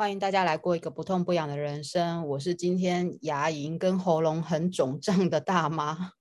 [0.00, 2.26] 欢迎大家来过一个不痛不痒的人生。
[2.26, 6.12] 我是今天牙龈跟喉咙很肿胀的大妈。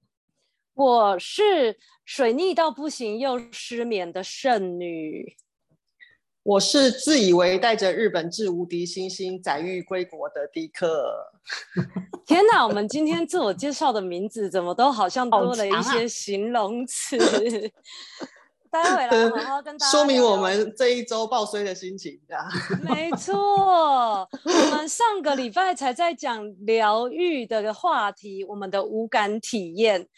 [0.76, 5.38] 我是水逆到不行又失眠的剩女。
[6.42, 11.32] 我是自以为带着日本至无敌星星载誉归国的迪克。
[12.28, 17.16] 天哪，我们今天自我介绍的名字怎么都好像多了一些形容词？
[18.74, 22.36] 待会来好好跟大家说明我们这一周爆衰的心情的。
[22.82, 30.08] 没错，我们上个礼拜才在讲疗愈的话题，我们的无感体验。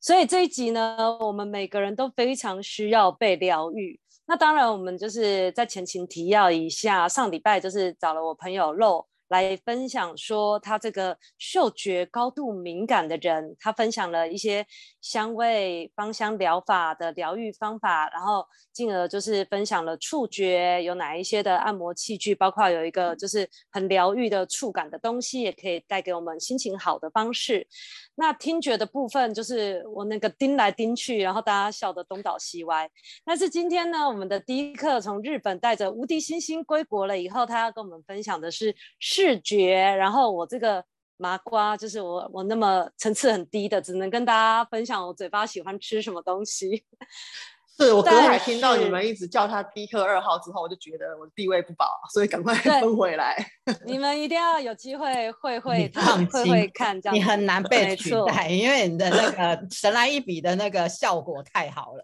[0.00, 4.00] 所以这一集呢，我们每个人都非常需要被疗愈。
[4.26, 9.06] 那当然，我们就是在前情提要一下，上礼拜就是找了我朋友肉。
[9.28, 14.64] 来分享说，他这个嗅觉高度敏感的人，他分享了一些
[15.00, 27.66] 香味芳香疗法的疗愈方法，然后进而就是分享了触觉有哪一些的按摩器具，包括有一个就是很疗愈的触感的东西，也可以带给我们心情好的方式。
[28.14, 32.88] 那听觉的部分就是我那个盯来盯去，然后大家笑得东倒西歪。
[33.24, 38.74] 但是今天呢，我们的第一课从日本带着无敌星星归国了以后，他要跟我们分享的是。
[39.16, 40.84] 视觉，然后我这个
[41.16, 46.84] 麻瓜就是我，我那么层次很低的，只能跟大家分享我嘴巴喜欢吃什么东西。
[47.78, 53.36] 是我刚才听到你们一直叫他迪克二号之后，我就觉得我地位不保，所以赶快 分回来。
[53.84, 62.02] 你们一定要有机会会 会他会会看这样，你很难被取代，因为你的那个神来一笔的那个效果太好了。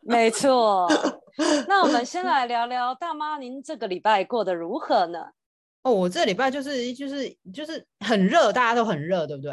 [0.00, 0.88] 没错，
[1.68, 5.20] 那我们先来聊聊大妈，您这个礼拜过得如何呢？
[5.88, 9.52] 哦，我这礼拜就是就是就是很热，大家都很热，对不对？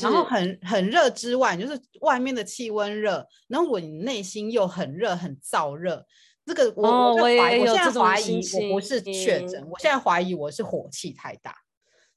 [0.00, 6.06] 然后很很热之外，就是外面的气温热，然后我内心又很热，很燥热。
[6.46, 11.54] 这个我、哦、我，我怀疑，我现在怀疑我不是确诊，我现在怀疑我是火气太大。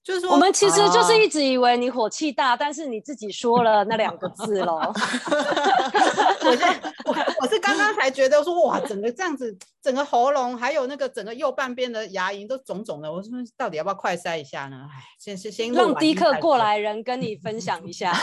[0.05, 4.93] 就是说，我们其实就是一直以为你火气大，啊、但是你自己说了那两个字喽。
[6.45, 14.77] 我现我我是刚刚才觉得说哇，整个这样子，整个喉咙还有那个整个右半边的牙龈都肿肿的，我说到底要不要快塞一下呢？
[14.94, 18.13] 哎，先先先让迪克过来人跟你分享一下。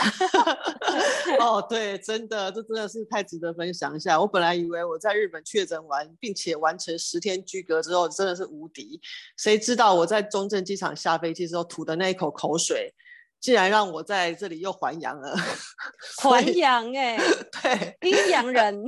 [1.39, 4.17] 哦，对，真的，这真的是太值得分享一下。
[4.17, 9.01] 我本来以为我在日本确诊完，并且完成十天居隔之后，真的是无敌。
[9.35, 11.67] 谁知道我在中正机场下飞机之后。
[11.73, 12.93] 吐的那一口口水，
[13.39, 15.35] 竟然让我在这里又还阳了。
[16.21, 18.83] 还阳哎，对，阴阳人。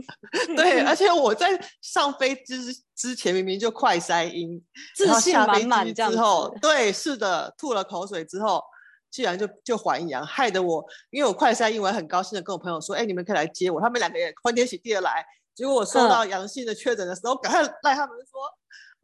[0.55, 2.55] 对， 而且我在上飞机
[2.95, 4.63] 之前明明就快筛阴，
[4.95, 6.17] 自信满满这样子。
[6.17, 8.63] 之后，对，是的，吐了口水之后，
[9.09, 13.81] 竟然就就还阳，害得我，因为我快筛阴，我很高兴的跟我朋友说，哎、欸，你们可以来接我。
[13.81, 15.25] 他们两个也欢天喜地的来，
[15.55, 18.39] 结果我收到阳性的确诊的时候，赶快赖他们说。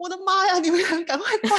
[0.02, 0.58] 我的妈呀！
[0.58, 1.50] 你们俩赶快快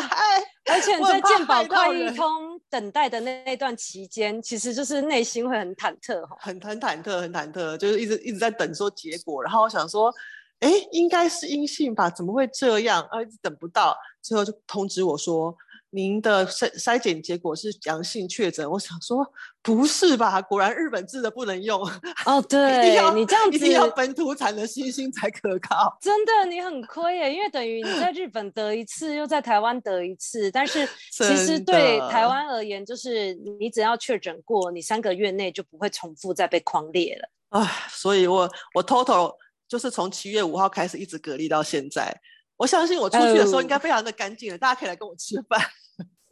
[0.00, 0.74] 来！
[0.74, 9.42] 而且在健保快易通等待的那那段期间，其实就是内心会很忐忑，很很忐忑，很忐忑，就是一直一直在等说结果。
[9.42, 10.12] 然后我想说，
[10.60, 12.10] 哎，应该是阴性吧？
[12.10, 13.00] 怎么会这样？
[13.10, 15.56] 啊，一直等不到，最后就通知我说。
[15.96, 19.26] 您的筛筛检结果是阳性确诊，我想说
[19.62, 20.42] 不是吧？
[20.42, 21.80] 果然日本制的不能用
[22.26, 22.40] 哦。
[22.46, 25.96] 对，你这样子一定要本土产的星星才可靠。
[26.02, 30.50] 真的，你很亏耶，因为等于你在日本得一次，又在台湾得一次。
[30.50, 37.58] 但是 其实对台湾而言，就是你只要确诊过，你三个月内就不会重复再被框列了。
[37.58, 39.34] 啊，所以我我 total
[39.66, 42.14] 就是从七月五号开始一直隔离到现在。
[42.58, 45.60] 我相信我出去的时候应该非常的干净了，呃、大家可以来跟我吃饭。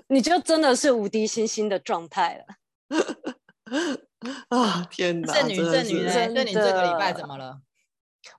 [0.08, 2.54] 你就真的是无敌星星的状态了。
[4.48, 5.34] 啊天哪！
[5.34, 6.28] 剩女剩女呢？
[6.34, 7.60] 那你这个礼拜怎么了？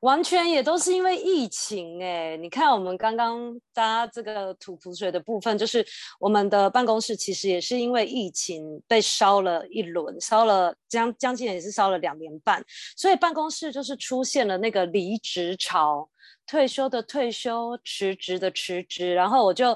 [0.02, 2.38] 完全也都是因为疫情哎、欸！
[2.38, 5.86] 你看我们刚刚搭这个吐苦水的部分，就是
[6.20, 12.64] 我们的办公室其实也是因为疫情被烧了一轮，烧了将将近也是烧了两年半，
[12.98, 16.10] 所以办公室就是出现了那个离职潮。
[16.48, 19.76] 退休的退休，辞职的辞职，然后我就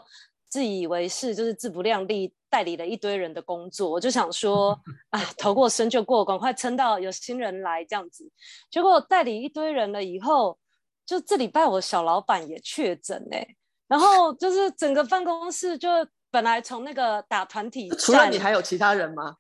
[0.50, 3.90] 自以为是，就是自不量力，代理了一堆人的工作。
[3.90, 4.78] 我就想说，
[5.12, 8.30] 啊，头过身就过，赶快撑到有新人来这样子。
[8.70, 10.58] 结果代理一堆人了以后，
[11.06, 13.48] 就这礼拜我小老板也确诊哎，
[13.88, 15.90] 然后就是整个办公室就
[16.32, 19.38] 本来从那个打团体， 除了你还有其他人吗？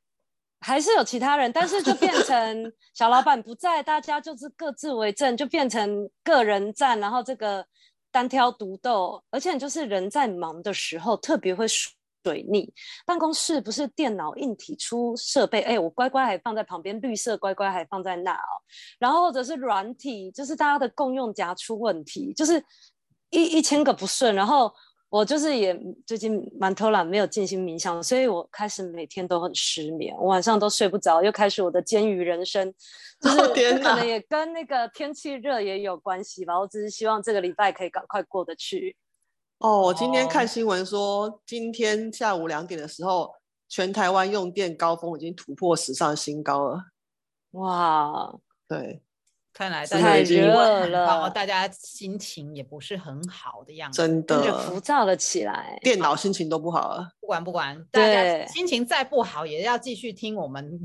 [0.62, 7.65] 还是有其他人，但是就变 成小老板不在，大家就是各自为政，就变成个人战，然后这个
[8.11, 12.73] 单挑独斗，而且就是人在忙的时候特别会水逆。
[13.06, 18.53] 办公室不是电脑硬体出设备，哎，我乖乖还放在旁边，绿色乖乖还放在那哦，
[19.00, 22.63] 然后或者是软体，就是大家的共用夹出问题，就是
[23.29, 24.73] 一一千个不顺，然后
[25.09, 25.75] 我就是也
[26.06, 32.71] 最近蛮偷懒，没有进行冥想，所以我开始每天都很失眠，我晚上都睡不着，又开始我的煎鱼人生。
[33.19, 33.38] 就是
[33.79, 36.57] 可能也跟那个天气热也有关系吧。
[36.59, 38.95] 我只是希望这个礼拜可以赶快过得去。
[39.57, 43.33] 哦，我今天看新闻说，今天下午两点的时候，
[43.67, 46.79] 全台湾用电高峰已经突破史上新高了。
[47.51, 49.01] 哇，对。
[49.54, 57.12] 看来太热了，大家心情也不是很好的样子，真的浮躁了起来，电脑心情都不好了。
[57.29, 60.81] 不管不管，大家心情再不好，也要继续听我们，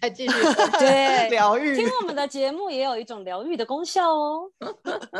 [0.00, 0.32] 再继续
[0.80, 1.76] 对 疗愈。
[1.76, 4.50] 听我们的节目也有一种疗愈的功效哦。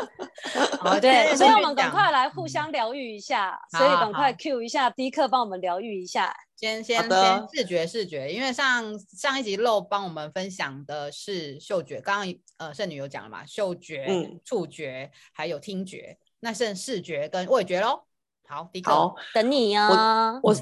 [0.81, 6.35] 好，对，所以我们赶快来互相疗愈一下，所以赶快 Q 一下迪克帮我们疗愈一下。
[6.57, 18.05] 先先先视觉视觉，因为上上一集漏帮我们分享的是嗅觉，刚刚呃圣女有讲了嘛，嗅觉、嗯、触觉还有听觉，那剩视觉跟味觉喽。
[18.49, 20.41] 好，迪克，好，等你呀、啊。
[20.43, 20.57] 我我，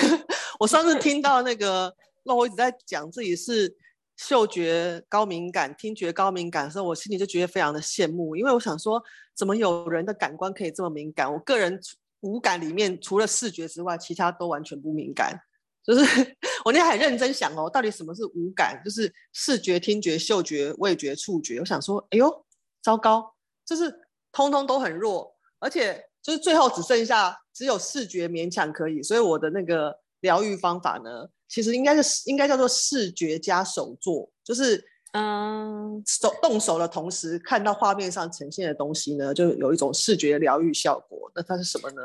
[0.60, 1.94] 我上次听到那个
[2.24, 3.76] 那我一直在讲自己是
[4.16, 9.02] 嗅觉高敏感、听觉高敏感的时候，我心里就觉得非常的羡慕，因为我想说，
[9.34, 11.32] 怎么有人的感官可以这么敏感？
[11.32, 11.80] 我个人。
[12.26, 15.38] 五感里面除了视觉之外，其他都完全不敏感。
[15.84, 16.00] 就是
[16.64, 18.80] 我那天很认真想哦，到底什么是五感？
[18.82, 21.58] 就是视觉、听觉、嗅觉、味觉、触觉。
[21.60, 22.46] 我想说，哎呦，
[22.80, 23.34] 糟糕，
[23.66, 23.94] 就是
[24.32, 29.00] 通通都很弱，而且就是最后只剩下只有视觉勉强可以。
[29.00, 34.84] 所以我的那个疗愈方法呢，其实应该是应该叫做视觉加手作，就是。
[35.16, 41.30] 嗯，手动手的同时看到画面上呈现的东西呢，就有一种视觉疗愈效果。
[41.36, 42.02] 那它是什么呢？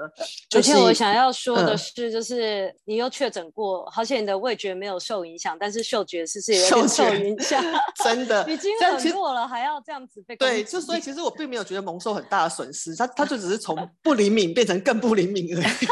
[0.56, 7.64] 而且我想要说的是，就是你又确诊过，嗯、好像你的味觉没有受影响，但是嗅觉是是有点受影响。
[8.04, 15.88] 真的，已经很弱了，还要这样子被对，就所以 其实我并没有觉得蒙受很大的损失，它它就只是从不灵敏变成更不灵敏而已，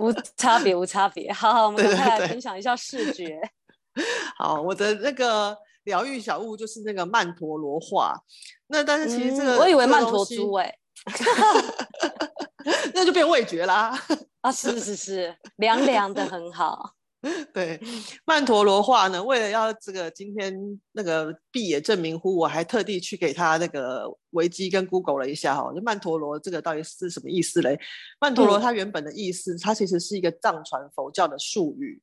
[0.00, 1.30] 无差别，无差别。
[1.30, 3.38] 好好，我们再来分享一下视觉。
[4.36, 8.18] 好，我的那个疗愈小物就是那个曼陀罗画。
[8.68, 10.78] 那但是其实这个、嗯、我以为曼陀珠哎、欸，
[12.94, 13.96] 那就变味觉啦。
[14.40, 16.94] 啊，是是是，凉凉的很好。
[17.54, 17.80] 对，
[18.26, 20.54] 曼陀罗画呢，为了要这个今天
[20.92, 27.80] 那个毕野证明乎，我还特地去给他那个维基跟 Google 了一下哈，就曼陀罗这个到底是什么意思嘞？
[28.20, 32.02] 曼陀罗它原本的意思，嗯、它其实是一个藏传佛教的术语。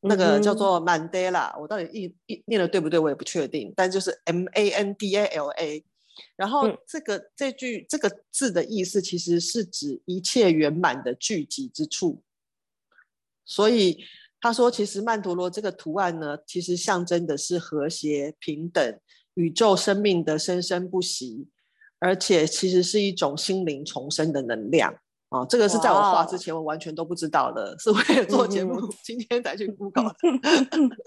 [0.00, 2.98] 那个叫做曼德拉，我到底译译念的对不对？
[2.98, 3.72] 我也不确定。
[3.74, 5.84] 但就是 M A N D A L A，
[6.36, 12.22] 然后这个、嗯、这句这个字的意思其实是指一切圆满的聚集之处。
[13.44, 14.04] 所以
[14.40, 19.00] 他说，其实曼陀罗这个图案呢，其实象征的是和谐、平等、
[19.34, 21.48] 宇宙生命的生生不息，
[21.98, 24.94] 而且其实是一种心灵重生的能量。
[25.30, 30.14] 哦，这个是在我画之前我完全都不知道的，是为了做节目，今天才去 Google 的。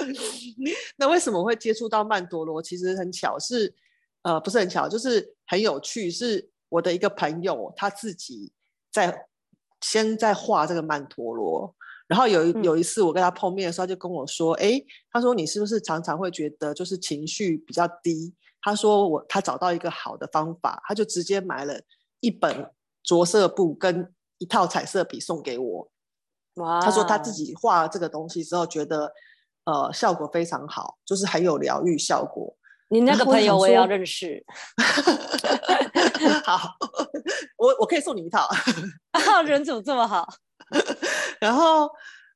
[0.98, 2.62] 那为什么会接触到曼陀罗？
[2.62, 3.74] 其实很巧，是
[4.22, 6.12] 呃不是很巧，就是很有趣。
[6.12, 8.52] 是我的一个朋友，他自己
[8.92, 9.26] 在
[9.82, 11.74] 先在画这个曼陀罗，
[12.08, 18.32] 然后有有一次我跟他碰面的时候，他就跟我说：“哎、嗯，他说你是不是常常会觉得就是情绪比较低？”
[18.62, 21.82] 他说我他找到一个好的方法，他就直接买了
[22.20, 22.70] 一本。
[23.04, 25.92] 着色布跟一套彩色笔送给我，
[26.56, 26.80] 哇！
[26.82, 29.12] 他说他自己画了这个东西之后，觉得
[29.66, 32.56] 呃效果非常好，就是很有疗愈效果。
[32.90, 34.44] 你那个朋友我也要认识。
[36.44, 36.76] 好，
[37.58, 38.48] 我我可以送你一套。
[39.46, 40.28] 人怎么这么好？
[41.40, 41.90] 然后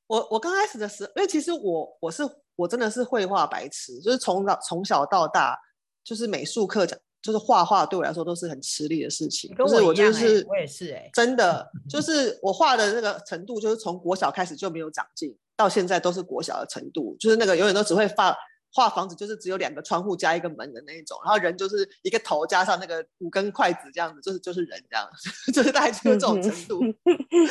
[0.08, 2.24] 我我刚开始的时候，因为其实我我是
[2.56, 5.60] 我真的是绘画白痴，就是从小从小到大
[6.04, 6.98] 就是美术课讲。
[7.26, 18.38] 就是画画对我来说都是很吃力的事情，跟我一样、欸、就是我就是我也是哎、欸，真的就是我画的那个程度，就是从国小开始就没有长进，到现在都是国小的程度，就是那个永远都只会画
[18.72, 25.10] 画房子，就是只有两个窗户加一个门的那一种，然后人就是一个头加上那个五根筷子这样子，就是就是人这样，
[25.52, 26.82] 就是大概就是这种程度。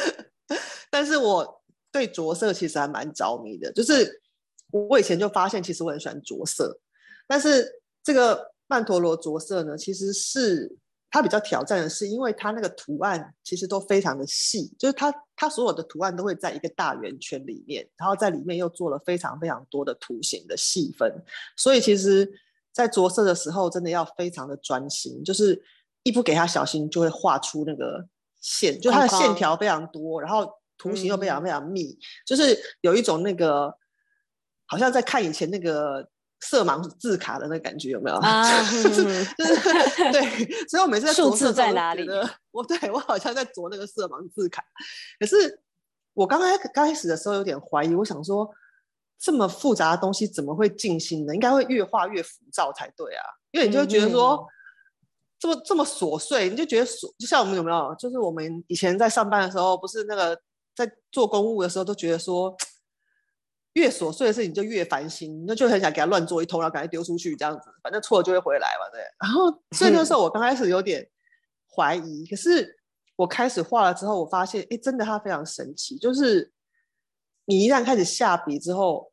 [0.88, 4.22] 但是我对着色其实还蛮着迷的，就是
[4.70, 6.78] 我以前就发现其实我很喜欢着色，
[7.26, 8.53] 但是这个。
[8.66, 10.74] 曼陀罗着色呢，其实是
[11.10, 21.12] 它比较挑战的是，因为它那个图案其实都非常的细，就是它它所有的图案都会在一个大圆圈里面，然后在里面又做了非常非常多的图形的细分，
[21.56, 22.28] 所以其实，
[22.72, 25.62] 在着色的时候真的要非常的专心，就是
[26.02, 28.04] 一不给它小心就会画出那个
[28.40, 33.72] 线，就它的线条非常多，然后图形又非常非常密，嗯、就是有一种那个
[34.66, 36.08] 好像在看以前那个。
[36.44, 38.16] 色盲字卡的那感觉有没有？
[38.22, 39.02] 啊，就是
[40.12, 42.06] 对，所以我每次在数字在哪里？
[42.50, 44.62] 我对我好像在啄那个色盲字卡，
[45.18, 45.60] 可是
[46.12, 48.48] 我刚开刚开始的时候有点怀疑，我想说
[49.18, 51.34] 这么复杂的东西怎么会进心呢？
[51.34, 54.36] 应该会越画越浮躁才对啊，因为你就会觉得说。
[54.36, 54.46] 嗯
[55.36, 57.94] 这么这么琐碎，你就觉得琐，就像我们有没有？
[57.98, 60.40] 就是我们以前在上班的时候，不是那个
[60.74, 62.56] 在做公务的时候，都觉得说，
[63.74, 69.00] 越琐碎的事情就越烦心，那就很想给他乱做一通，然后赶快丢出去，这样子，反正错了就会回来嘛，对。
[69.20, 71.08] 然后 所以那时候我刚开始有点
[71.76, 72.76] 怀疑，可是
[73.16, 76.52] 我开始画了之后，我发现，哎，真的它非常神奇，就是
[77.44, 79.12] 你一旦开始下笔之后，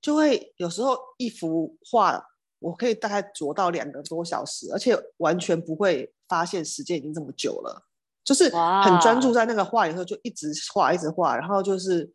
[0.00, 2.24] 就会有时候一幅画。
[2.60, 7.86] 我可以大概琢到两个多小时，而且完全不会发现时间已经这么久了，
[8.24, 12.12] 就是很专注在那个画里头，就一直画一直画，然后就是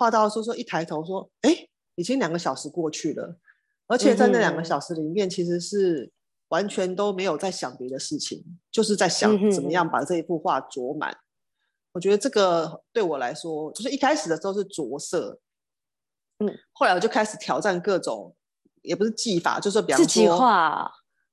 [0.00, 1.54] 画到说说一抬头说，哎，
[1.96, 3.38] 已经两个小时过去了，
[3.86, 6.10] 而且在那两个小时里面，其实是
[6.48, 8.42] 完全都没有在想别的事情，
[8.72, 11.14] 就是在想怎么样把这一幅画着满。
[11.92, 15.38] 我觉得这个对我来说，就是一开始的时候是着色，
[16.38, 18.34] 嗯，后来我就开始挑战各种。
[18.82, 20.90] 也不是技法，就是比方说自己画，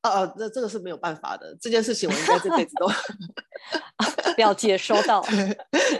[0.07, 1.55] 哦哦，那这个是没有办法的。
[1.59, 2.87] 这件事情我应该这辈子都
[4.37, 5.23] 了解收到。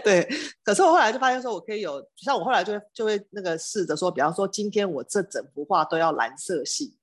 [0.02, 0.28] 对，
[0.64, 6.96] 可是我后来就发现说，我可以有，像我后来就会就会那个试着说，比方说今天我这整幅画都要蓝色系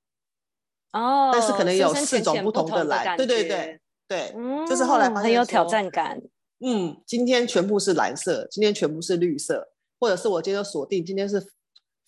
[0.94, 6.22] 哦，但是可能有四种不同的蓝，对对对对，嗯，就是后来发现很有挑战感。
[6.60, 9.70] 嗯，今天全部是蓝色，今天全部是绿色，
[10.00, 11.46] 或者是我今天锁定今天是。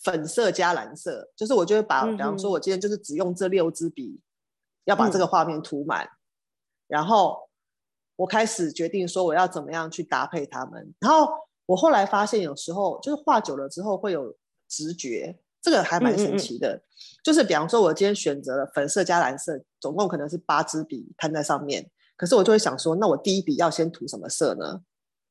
[0.03, 4.21] 粉色加蓝色，就是我就会把，比方说，我今天就是只用这六支笔，嗯、
[4.87, 6.09] 要把这个画面涂满，嗯，
[6.87, 7.37] 然后
[8.15, 10.93] 我开始决定说我要怎么样去搭配它们。
[10.99, 11.29] 然后
[11.65, 14.33] 我后来发现，有时候就是画久了之后会有
[14.69, 16.73] 直觉，这个还蛮神奇的。
[16.73, 16.83] 嗯嗯嗯，
[17.23, 24.81] 就是比方说，我今天选择了粉色加蓝色，总共可能是八支笔摊在上面，可是我就会想说，那我第一笔要先涂什么色呢？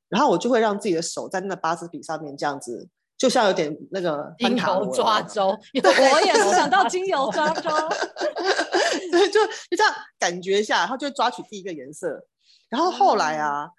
[0.08, 2.88] 然后我就会让自己的手在那八支笔上面这样子。
[3.18, 7.70] 就像有点那个精油抓周， 我也是想到精油抓周，
[9.10, 12.26] 对，就就这样感觉一下，然后就抓取第一个颜色，
[12.68, 13.70] 然后后来啊，嗯、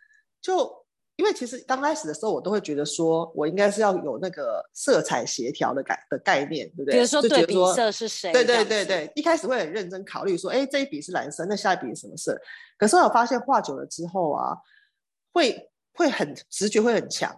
[0.41, 6.93] 就因为其实刚开始的时候，我都会觉得说我应该是要有那个色彩协调的概的概念，对不对？
[6.93, 8.31] 比如说对比色是谁？
[8.31, 12.39] 对对对对，一开始会很认真考虑说，哎，这一笔是蓝色，那下一笔是什么色？
[12.77, 14.55] 可是我发现画久了之后啊，
[15.33, 17.35] 会会很直觉会很强。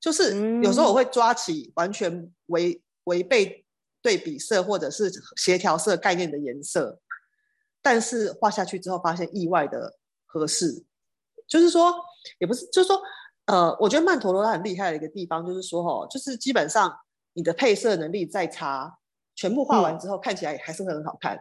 [0.00, 3.64] 就是有时候我会抓起完全违违背
[4.02, 6.98] 对比色或者是协调色概念的颜色，
[7.82, 10.84] 但是画下去之后发现意外的合适。
[11.48, 11.92] 就是说，
[12.38, 13.02] 也不是，就是说，
[13.46, 16.96] 呃，我觉得曼陀罗它很厉害的一个地方，就是说，哦，就是基本上
[17.34, 18.98] 你的配色能力再差，
[19.34, 21.38] 全部画完之后看起来还是会很好看。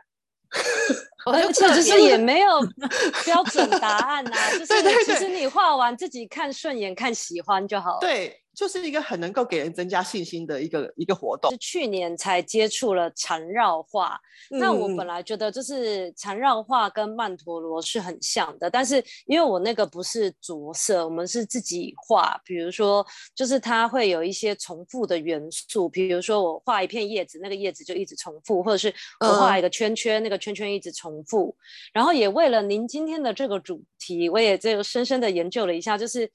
[1.24, 2.60] 而且就是也没有
[3.24, 8.00] 标准答案呐、啊，就是其实你画完自己看顺眼、看喜欢就好了。
[8.02, 8.38] 对。
[8.54, 11.50] 就是一个很能够给人增加信心的一个一个活动。
[11.52, 14.20] 是去年才接触了缠绕画，
[14.52, 22.40] 嗯，那我本来觉得就是缠绕画跟曼陀罗是很像的，但是因为我那个不是着色，我们是自己画。
[22.44, 31.56] 比如说，就是它会有一些重复的元素，比如说我画一片叶子，那个叶子就一直重复，或者是我画一个圈圈，嗯，那个圈圈一直重复。
[31.94, 36.30] 然后也为了您今天的这个主题，我也这个深深的研究了一下，就是。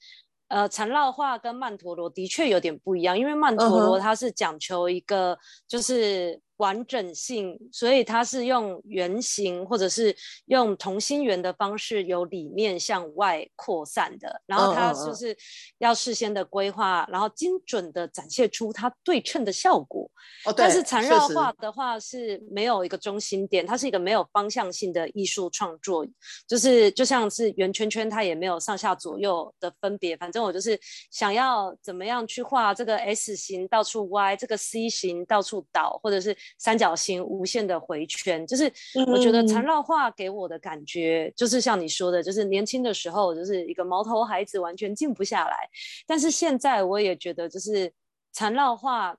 [0.47, 5.37] 呃，缠绕画跟曼陀罗的确有点不一样，因为曼陀罗它是讲求一个
[5.67, 6.41] 就是。
[6.57, 14.41] 完整性，所以它是用圆形或者是用同心圆的方式，由里面向外扩散的。
[14.47, 15.37] 然后它就是
[15.77, 20.09] 要事先的规划，然后精准的展现出它对称的效果。
[20.45, 26.05] 哦，但是缠绕画的话是没有一个中心点，它是一个没有方向性的艺术创作，
[26.47, 30.17] 就是就像是圆圈圈，它也没有上下左右的分别。
[30.17, 30.79] 反正我就是
[31.11, 36.35] 想要怎么样去画这个 S 型到处歪，这个 C 型到处倒，或者是。
[36.57, 38.71] 三角形无限的回圈，就是
[39.07, 45.69] 我觉得缠绕画给我的感觉，就是像你说的，就是年轻的时候就是一个毛头孩子，完全静不下来。
[46.05, 47.91] 但是现在我也觉得，就是
[48.33, 49.15] 缠绕画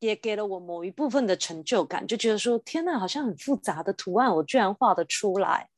[0.00, 5.68] 也给了我某一部分的成就感，就觉得说，天呐，好像很复杂的图案，我居然画得出来。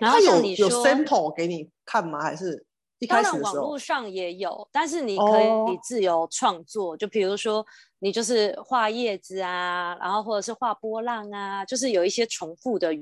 [0.00, 2.20] 然后像你说，有 sample 给你看吗？
[2.20, 2.65] 还是？
[3.04, 6.90] 当然，网络上也有，但是你可以自由创作。
[6.90, 6.98] Oh.
[6.98, 7.66] 就比如说，
[7.98, 12.94] 你就是画叶子啊，然后或者是画波浪啊，就是有一些重复的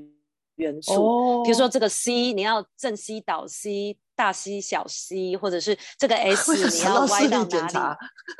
[0.55, 3.97] 元素，哦比如说这个 C 你要正 C 倒 C。
[4.17, 7.77] 大 C 小 C，或者是这个 S 你要歪到哪里？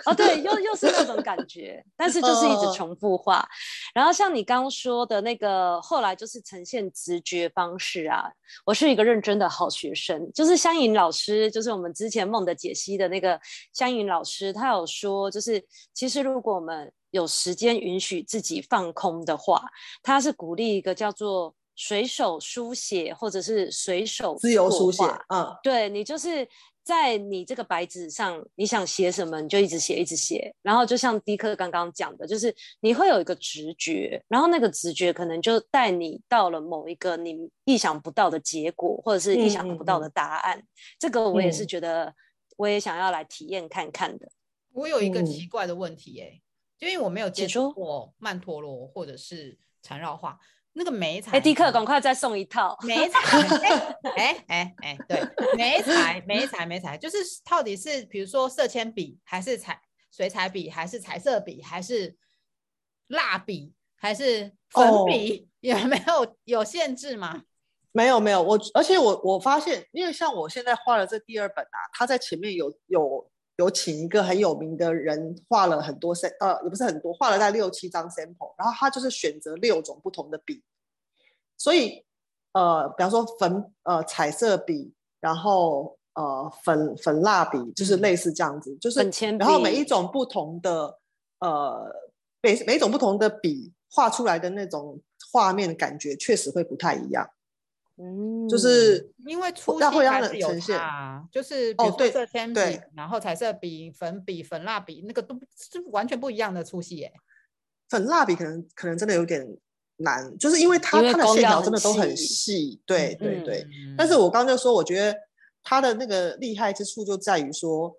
[0.06, 3.40] 哦，对，又 又是那种感觉，但是就是一直重复画。
[3.40, 3.46] 哦、
[3.94, 8.32] 然后像你刚刚说的那个，后来就是呈现直觉方式啊。
[8.66, 13.38] 我是一个认真的好学生，就是香吟老师，就是我们之前梦的解析的那个
[13.74, 15.62] 香吟老师，他有说，就是
[15.94, 19.62] 其实如果我们有时间允许自己放空的话，
[20.02, 21.54] 他是鼓励一个叫做。
[21.76, 26.48] 随手书写，或者是随手自由书写，嗯，对，你就是
[26.84, 30.56] 在你这个白纸上，你想写什么，你就一直写，一直写。
[30.62, 40.58] 然后就像迪克刚刚讲的，就是你会有一个直觉，然后那个直觉可能就带你到了某一个你意想不到的结果，或者是意想不到的答案。
[40.58, 40.68] 嗯嗯、
[41.00, 42.14] 这个我也是觉得，
[42.56, 44.30] 我也想要来体验看看的。
[44.72, 46.42] 我有一个奇怪的问题、欸，哎、嗯，
[46.78, 50.40] 就因为我没有接触过曼陀罗或者是缠绕画。
[50.78, 53.20] 那个美彩，哎，迪克，赶快再送一套美彩，
[54.18, 55.22] 哎哎哎，对，
[55.56, 62.18] 美彩美彩美彩，就是到底是比如说色铅笔，还是彩水彩笔，还是彩色笔，还是
[63.08, 67.44] 蜡笔，还是粉笔，哦、有没有有限制吗？
[67.94, 73.32] 没有没有，我而且我我发现，因为像我现在画的这第二本啊，它在前面有有。
[73.58, 80.62] 有请一个很有名的人画了很多 s 呃，也不是很多，画了大概六七张 sample，然后他就是选择六种不同的笔，
[81.58, 82.04] 所以
[82.54, 89.00] 呃，比方说粉呃彩色笔，然后呃粉粉蜡笔，就是类似这样子，嗯、就是
[89.38, 91.00] 然后每一种不同的
[91.40, 91.94] 呃
[92.42, 95.00] 每每一种不同的笔画出来的那种
[95.32, 97.26] 画面感觉确实会不太一样。
[97.98, 102.60] 嗯，就是因为粗细还是有差，就是比如说色铅笔，
[102.94, 107.14] 然后彩色笔、粉笔、粉蜡笔，那个都是完全不一样的粗细耶。
[107.88, 109.48] 粉蜡笔可能可能真的有点
[109.96, 113.66] 难，就是因为它它的线条真的都很细，对对对。
[113.98, 115.18] 但是我刚刚就说，我觉得
[115.64, 117.96] 它的那个厉害之处就在于说，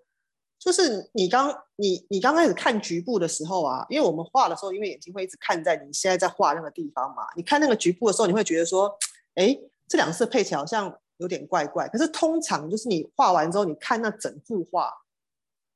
[0.59, 8.95] 就是你刚你你刚开始看局部的时候啊，因为我们画的时候，因为眼睛会一直看在你现在在画那个地方嘛，你看那个局部的时候，你会觉得说，
[9.33, 9.57] 哎。
[9.87, 14.91] 这两色配起来好像有点怪怪，可是通常就是你画完之后，你看那整幅画，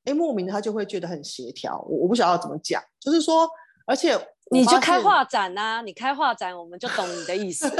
[0.04, 1.80] 哎，莫名的他就会觉得很协调。
[1.89, 3.50] 我我不晓得要怎么讲，就是说，
[3.86, 4.15] 而且
[4.52, 7.67] 你就开画展呐、啊，你开画展，我们就懂你的意思。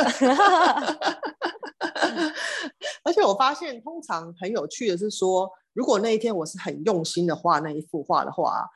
[3.04, 8.70] 而且我发现，通常很有趣的是说，如果那一天我是很用心的画那一幅画的话，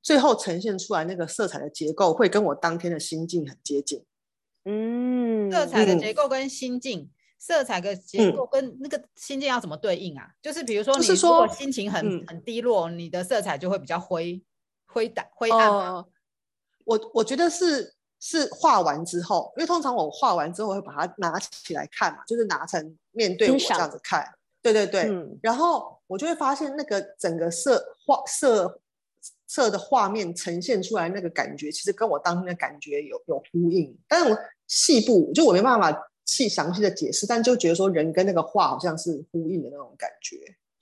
[0.00, 4.04] 最后呈现出来那个色彩的结构会跟我当天的心境很接近。
[4.68, 10.26] 嗯，色彩的结构跟心境，嗯、色彩的结构跟那个心境要怎么对应啊？
[10.26, 14.42] 嗯、就是比如说，你如果心情很、嗯、很低落，你的色彩就会比较灰
[14.86, 16.08] 灰淡灰暗、呃。
[16.84, 24.28] 我我觉得是是画完之后，因为通常我画完之后会把它拿起来看嘛，就是拿成面对我这样子看。
[24.60, 28.80] 对对对，嗯、然后我就会发现那个整个色画色
[29.46, 34.36] 色的画面呈现出来那个感觉，其实跟我当天的感觉有有呼应，但是我。
[34.66, 40.36] 细部就我没办法细详细的解释，但就觉得说人跟那个画好像是呼应的那种感觉。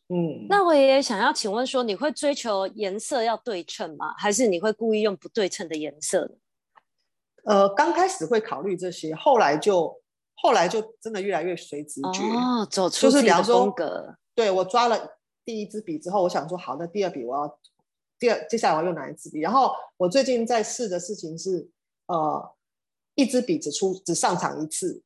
[0.09, 4.15] 嗯，那我也想要请问说，你会追求颜色要对称吗？
[4.19, 6.35] 还是你会故意用不对称的颜色呢？
[7.45, 9.95] 呃，刚开始会考虑这些，后来就
[10.37, 14.17] 后来就真的越来越随直觉哦，走出自己的风格。
[14.35, 17.59] 对，我抓了第一支笔之后，我想说好，那第二笔我要
[18.19, 19.41] 第二接下来我要用哪一支笔？
[19.41, 21.69] 然后我最近在试的事情是
[22.07, 22.51] 呃。
[23.15, 25.03] 一支笔只出只上场一次，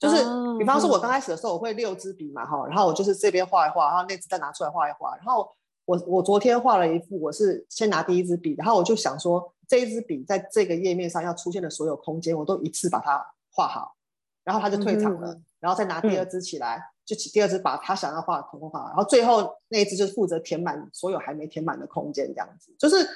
[0.00, 5.14] 就是、oh, 比方说，我刚开始的时候我会六支笔嘛，哈、嗯，然后我就是这边画一画，然后那支再拿出来画一画。
[5.16, 5.48] 然后
[5.84, 13.94] 我我昨天画了一幅，我是先拿第一支笔，然后我就想说，这一支笔在这个页面上要出现的所有空间，我都一次把它画好，
[14.42, 23.08] 然后他就退场了，嗯、然后再拿第二支起来，嗯、就起第二支把他想要画的空画好，然后最后那一支就是负责填满所有还没填满的空间，这样子，就是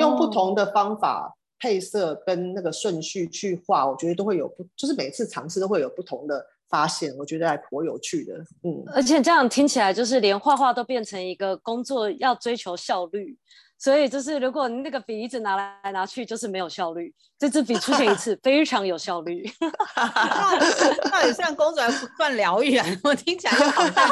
[0.00, 1.36] 用不同的方法。
[1.62, 1.70] Oh.
[1.70, 8.34] 配色跟那个顺序去画，我觉得都会有不，就是每次尝试都会有不同的发现，我觉得还颇有趣的。
[8.64, 13.38] 嗯，而且这样听起来，就是连画画都变成一个工作，要追求效率。
[13.78, 17.12] 所以就是，如果你那个笔一直拿来拿去，就是没有效率。
[17.36, 19.44] 这支笔出现一次， 非常有效率。
[21.10, 22.86] 到底算工作还是算疗愈啊？
[23.02, 24.08] 我听起来就好像。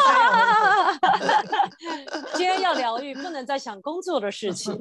[2.35, 4.75] 今天要疗愈，不能再想工作的事情。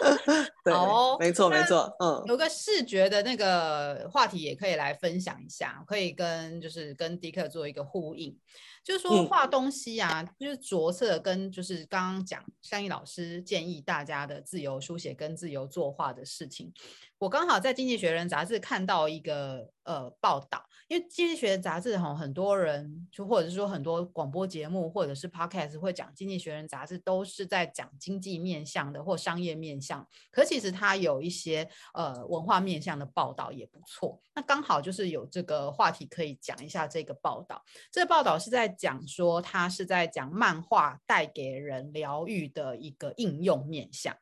[0.64, 1.94] 对，哦、没错没错。
[2.00, 8.36] 嗯，有个视觉的那个话题也可以来分享一下，可以跟就是跟迪克做一个呼应。
[8.82, 16.72] 就是说画东西啊，嗯、就是着色跟就是刚刚讲山一老师建议大家的自由书写跟自由作画的事情，
[17.18, 34.20] 我刚好在《经济学人》杂志看到一个呃报道，因为《经济学人》杂志哈，很多人就或者是说很多广播节目或者是 podcast 会讲《经济学人》杂志，都是在讲经济面向的或商业面向，可其实它有一些呃文化面向的报道也不错。
[34.34, 37.62] 那刚好就是有这个话题可以讲一下这个报道。
[37.92, 44.16] 这个报道是在讲说，它是在讲漫画带给人疗愈的一个应用面向。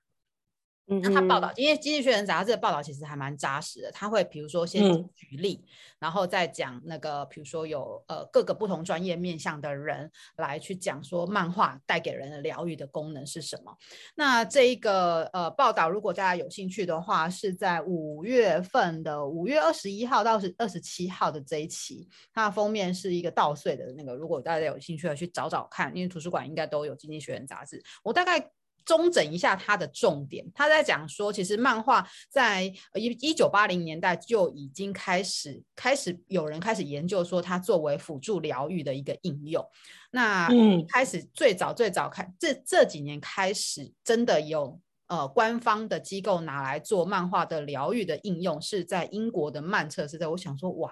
[0.89, 3.93] 那他报道，因为《经济学人》杂志的报道其实还蛮扎实的。
[3.93, 4.83] 他会比如说先
[5.15, 13.77] 举例，嗯、然后再讲那个，比如说有呃各个不同专业面向的人来去讲说漫画带给人的疗愈的功能是什么。
[14.15, 24.15] 那这一个呃报道，如果大家有兴趣的话，是在五月份的五月二十一号到是二十七号的这一期，它的封面是一个稻穗的那个。
[24.15, 27.83] 如果大家有兴趣的去找找看，因为图书馆应该都有《经济学人》杂志。
[28.03, 28.51] 我大概。
[28.89, 39.63] 综整一下它的重点，他在讲说，其实漫画在一一九八零年代就已经开始开始有人开始研究说它作为辅助疗愈的一个应用。
[40.11, 40.49] 那
[40.89, 50.31] 开始最早最早开这这几年开始真的有呃官方的机构拿来做漫画的疗愈的应用，是在英国的曼彻斯特。
[50.31, 50.91] 我想说哇。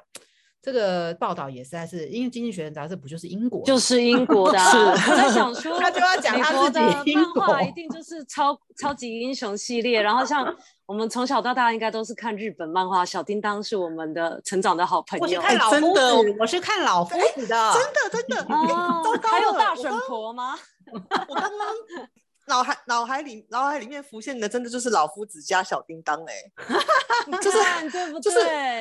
[0.67, 4.67] 这个报道也实在是，因为《经济学人》杂志不就是英国，就是英国的、啊。
[4.99, 10.03] 是我在想说，他就要讲他自己的漫画，一定就是超超级英雄系列。
[10.03, 10.53] 然后像
[10.85, 15.25] 我们从小到大应该都是看日本漫画，小叮当是我们的成长的好朋友。
[15.25, 18.43] 我是看老夫子，欸、我是看老夫子的，真的真的。
[18.53, 20.59] 哦，还有大婶婆吗？
[20.93, 21.49] 我刚刚。
[22.47, 26.35] 脑海脑海里脑海里面浮现的，真的就是老夫子加小叮当哎、
[27.33, 27.59] 欸，就是
[27.91, 28.21] 对不对？
[28.21, 28.39] 就是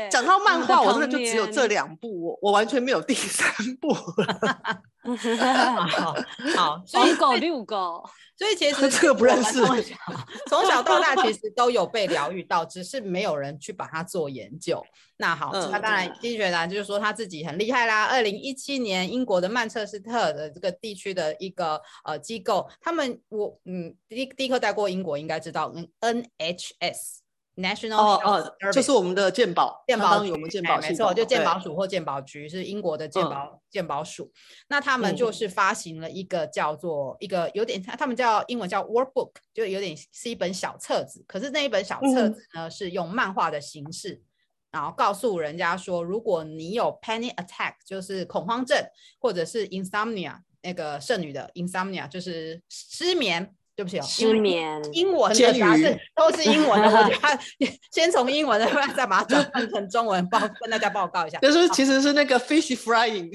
[0.10, 3.48] 讲到漫画，我真的就只有这两部，我我完全没有第三
[3.82, 4.82] 部了。
[5.90, 6.16] 好，
[6.56, 8.04] 好，所以狗遛狗，
[8.38, 9.60] 所以其实 这个不认识。
[10.50, 14.84] 从小到大其实都有被疗愈到，只是没有人去把它做研究。
[15.18, 18.06] 那好，那当然，经济学人就是说他自己很厉害啦。
[18.06, 27.25] 二零一七年，英国的曼彻斯特的这个地区的一个呃机构，他们我嗯第第一课带过英国，应该知道，嗯，NHS。
[27.56, 34.32] National 哦哦，就是我们的鉴宝，鉴宝有我们健保，没错，就鉴宝署或鉴宝局是英国的鉴宝鉴宝署。
[34.68, 41.24] 那他们就是发行了一个叫做一个有点，他们叫英文叫 Workbook，就有点是一本小册子。
[41.28, 44.22] 可是那一本小册子呢，是用漫画的形式，
[44.72, 48.78] 然后告诉人家说，如果你有 Panic Attack，就是恐慌症，
[49.20, 53.56] 或者是 Insomnia，那个剩女的 Insomnia，就是失眠。
[53.76, 54.82] 对不起哦，失眠。
[54.94, 57.40] 英文的答是都是英文的，我觉得
[57.92, 61.38] 先从英文的，再把它转换成中文报跟大家报告一下。
[61.40, 63.30] 就是其实是那个 fish frying，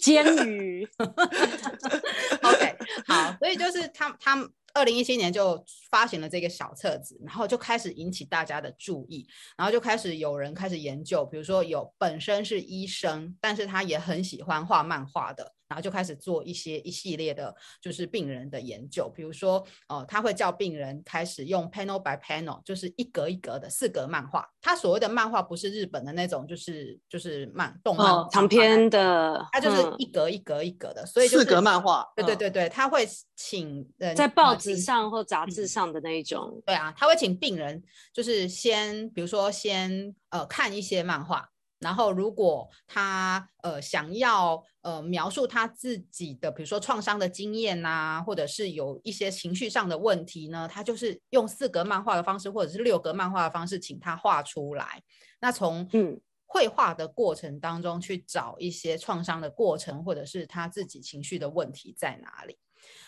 [0.00, 0.88] 煎 鱼。
[2.42, 2.76] OK，
[3.06, 4.48] 好，所以就是他他们。
[4.74, 24.46] 二零一七年就发行了这个小册子，然后就开始引起大家的注意，然后就开始有人开始研究，比如说有本身是医生，但是他也很喜欢画漫画的，然后就开始做一些一系列的，就是病人的研究，比如说，呃，他会叫病人开始用 panel by panel，就是一格一格的四格漫画。
[24.60, 32.06] 他所谓的漫画不是日本的那种，就是就是漫动漫、哦、长篇的，他就是一格一格一格的，所以、就是、四格漫画。
[32.14, 34.54] 对对对对，他会请人在报。
[34.54, 37.82] 纸上或杂志上的那一种、嗯，对啊，他会请病人，
[38.12, 41.48] 就是先，比如说先呃看一些漫画，
[41.82, 55.02] 然后如果他呃想要呃描述他自己的，比如说创伤的经验呐、啊，或者是有一些情绪上的问题呢，他就是用四格漫画的方式，或者是六格漫画的方式，请他画出来。
[55.40, 62.58] 那从嗯绘画的过程当中去找一些创伤的过程，或者是他自己情绪的问题在哪里。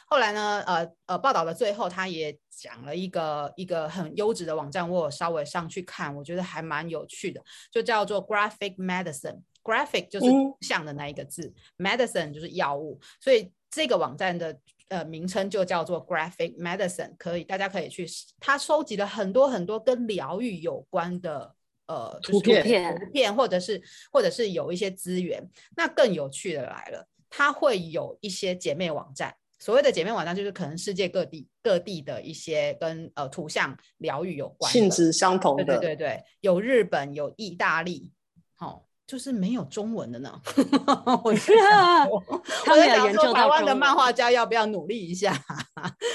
[0.07, 9.40] 后来呢，呃呃，报道的最后，他也讲了一个一个很优质的网站，我有稍微上去看，我觉得还蛮有趣的，就叫做 Graphic Medicine。
[9.62, 10.27] Graphic 就是
[10.61, 14.55] 像的那一个字，嗯，Medicine 就是药物，所以这个网站的
[14.88, 17.17] 呃名称就叫做 Graphic Medicine。
[17.17, 18.07] 可以，大家可以去，
[18.38, 21.55] 他收集了很多很多跟疗愈有关的
[21.87, 25.43] 呃图片，图片或者是或者是有一些资源。
[25.77, 29.35] 那更有趣的来了，它会有一些姐妹网站。
[29.64, 38.12] 所谓的姐妹网站，就是可能世界各地各地的一些跟呃图像疗愈有关性质相同的，对对对对，有日本有意大利，
[38.59, 40.38] 好、哦，就是没有中文的呢。
[41.24, 42.22] 我在想说，
[42.66, 45.35] 他们有研究台湾的漫画家要不要努力一下？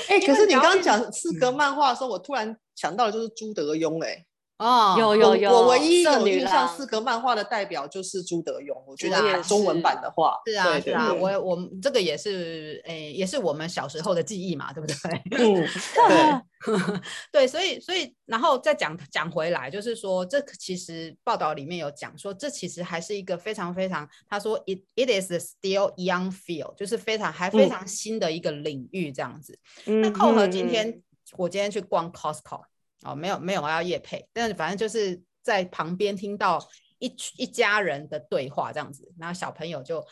[0.08, 4.26] 哎、 欸，可是你刚刚讲四格漫画的时候，我突然想到的就是朱德庸、欸，哎。
[4.60, 14.96] 哦，有有有，我唯一有印象四格漫画的代表就是朱德庸，我觉得中文版的话，是啊是啊，我我这个也是诶，也是我们小时候的记忆嘛，对不对？
[15.32, 16.42] 嗯， 对。
[17.32, 29.58] 对，所以所以然后再讲讲回来，就是说这其实报道里面有讲说，这其实还是一个非常非常，他说 it it is still young field，就是非常还非常新的一个领域这样子。
[29.86, 31.02] 嗯、那扣合今天、嗯、
[31.38, 32.62] 我今天去逛 Costco
[33.04, 36.60] 哦，没有没有要夜配，但是反正就是在旁边听到
[37.00, 37.08] 一
[37.38, 40.06] 一家人的对话这样子，然后小朋友就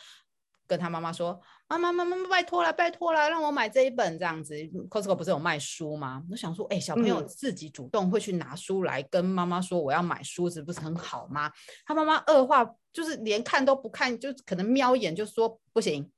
[0.66, 1.40] 跟他妈妈说。
[1.70, 4.54] 妈妈妈妈，拜托了，拜托了，让我买这一本这样子。
[4.88, 6.24] Costco 不是有卖书吗？
[6.30, 11.52] 我想说，哎、欸，小朋友自己主动会去拿书来跟妈妈说我要买书子，不是很好吗？
[11.84, 16.10] 他妈妈二话就是连看都不看，就可能瞄一眼就说不行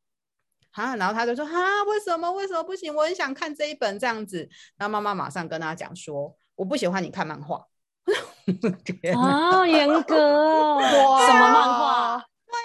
[0.70, 2.94] 啊，然后他就说啊，为什么为什么不行？
[2.94, 4.48] 我很想看这一本这样子。
[4.76, 7.64] 然后妈妈马上跟他讲说，我不喜欢你看漫画。
[9.16, 10.78] 啊，严格哦，
[11.26, 12.22] 什么漫画？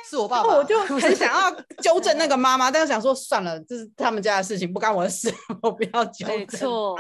[0.10, 1.50] 是我爸爸，我就很想要
[1.82, 6.38] 纠正那个妈妈，但是想说算了，这是他们家的事情，不干我的事， 我不要纠正。
[6.38, 7.00] 没错，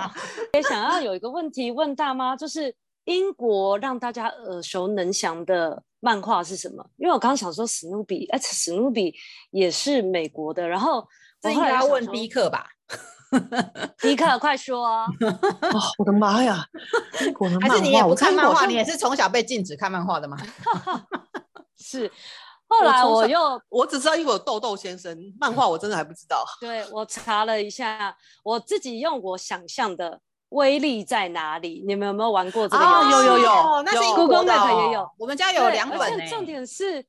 [0.54, 6.86] 也想要有一个问题问大妈，就是英国让大家耳熟能详的漫画是什么？
[6.96, 9.14] 因为我刚刚想说史努比，哎，史努比
[9.52, 11.06] 也是美国的，然后
[11.42, 12.68] 这应该要问迪克吧？
[14.00, 14.86] 迪克，快说
[15.98, 16.66] 我的妈呀！
[17.22, 18.66] 英国的漫画，还是你也不看漫画？
[18.66, 20.38] 你也是从小被禁止看漫画的吗？
[21.78, 22.12] 是。
[22.68, 26.44] 后来我又我，我只知道因为有豆豆先生漫画，我真的还不知道。
[26.60, 30.20] 对，我查了一下，我自己用我想象的
[30.50, 31.84] 威力在哪里？
[31.88, 32.90] 你们有没有玩过这个游戏？
[32.90, 33.12] 啊？
[33.12, 36.28] 有有有，那是英国的也有，我们家有两本，欸。
[36.28, 37.06] 重点是。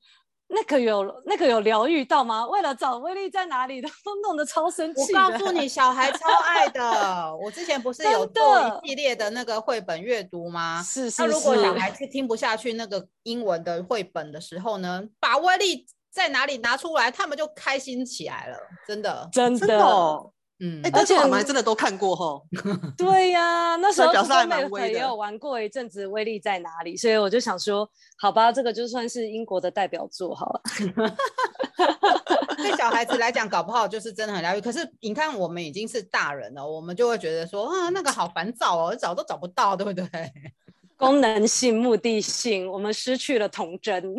[0.49, 2.45] 那个有那个有疗愈到吗？
[2.47, 5.13] 为了找威力在哪里， 都弄得超生气。
[5.13, 7.35] 我告诉你，小孩超爱的。
[7.35, 10.81] 我之前不是 有做一系列的那个绘本阅读吗？
[10.81, 11.21] 是是。
[11.21, 18.57] 那如果小孩子听不下去那个英文的绘本的时候呢，把威力在哪里拿出来，他们就开心起来了。
[18.87, 19.59] 真的，真的。
[19.59, 22.41] 真的哦嗯，而且我们还真的都看过哈。
[22.97, 30.61] 对呀、啊，那时候小妹妹也有玩过一阵子《威力在哪里》，所以我就想说，好吧，这个就算是英国的代表作好了。
[32.57, 34.61] 对小孩子来讲，搞不好就是真的很疗愈。
[34.61, 40.05] 可是你看，我们已经是大人了，我们就会觉得说，啊，那个好烦躁哦，找都找不到，对不对？
[40.97, 44.15] 功能性、目的性，我们失去了童真。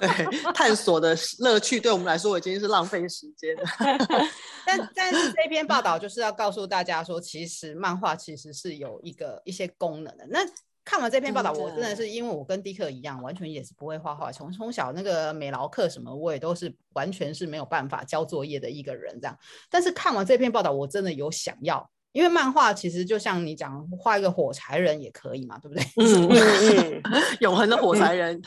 [0.00, 0.08] 对，
[0.54, 3.62] 探索的乐趣对我们来说已经是浪费时间了。
[4.64, 10.26] 但但是这篇报道就是要告诉大家说，其实漫画其实是有一个一些功能的。
[10.30, 10.40] 那
[10.84, 19.38] 看完这篇报道，我真的是因为我跟迪克一样，完全也是不会画画，从从小那个美劳课什么，我也都是完全是没有办法交作业的一个人这样。
[19.70, 21.88] 但是看完这篇报道，我真的有想要。
[22.12, 25.84] 因为漫画其实就像你讲，画一个火柴人也可以嘛，对不对？
[25.96, 28.40] 嗯嗯， 永恒的火柴人，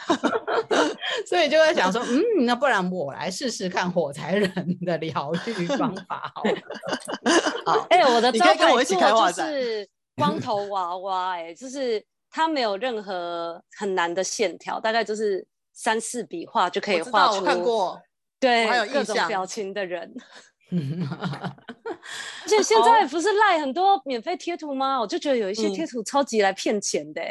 [1.27, 6.51] 所以就会想说，嗯，那不然我来试试看火柴人的疗愈方法好了。
[7.65, 17.37] 好，哎、欸，我的招牌作就是 光头娃娃、欸，哎，就是他没有任何很难的线条，大概就是三四笔画就可以画出。
[17.37, 17.99] 我看过，
[18.39, 20.13] 对，还有各种表情的人。
[22.43, 24.99] 而且现在不是赖很多免费贴图吗？
[24.99, 27.21] 我就觉得有一些贴图超级来骗钱的、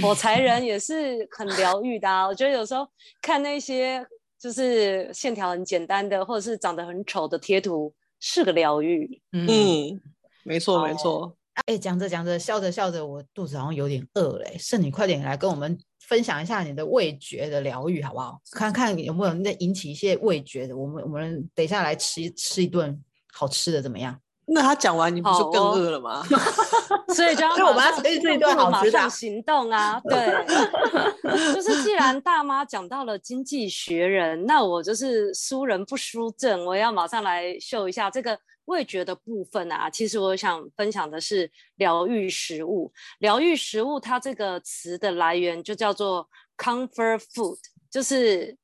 [0.00, 2.26] 火柴 人也是很疗愈的啊。
[2.26, 2.88] 我觉得有时候
[3.20, 4.04] 看那些
[4.38, 9.20] 就是线条很简单的，或者是长得很丑的贴图，是个疗愈。
[9.32, 10.00] 嗯，
[10.44, 11.36] 没错没错。
[11.54, 14.58] 哎、欸，讲着讲着，笑着笑着，我肚子好像有点饿嘞、欸。
[14.58, 15.78] 圣女，快点来跟我们
[16.12, 18.38] 分享一下你的味觉的疗愈，好不好？
[18.50, 20.76] 看看有没有那引起一些味觉的。
[20.76, 24.20] 我们我们等一下来吃吃一顿好吃的，怎么样？
[24.46, 26.22] 那他讲完，你不就更饿了吗？
[26.30, 30.00] 哦、 所以就要我们要这一顿好吃的，行动啊！
[30.04, 30.44] 对，
[31.54, 38.38] 就是既然大妈讲到了《经济学人》，那我就是输人不输阵，我要马上来秀一下这个。
[38.66, 42.92] 味觉的部分啊，其实我想分享的是疗愈食物。
[43.18, 46.26] 疗愈食物，它这个词的来源就叫做
[46.56, 47.58] comfort food，
[47.90, 48.56] 就是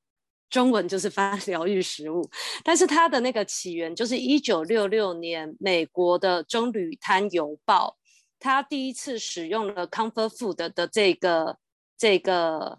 [0.50, 2.28] 中文就是发 疗愈食物。
[2.64, 7.96] 但是它的那个起源就是一九六六年美国的《棕榈滩邮报》，
[8.38, 11.58] 它第一次使用了 comfort food 的这个
[11.96, 12.78] 这个